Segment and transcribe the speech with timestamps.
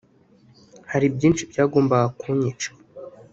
[0.91, 2.69] Hari byinshi byagombaga kunyica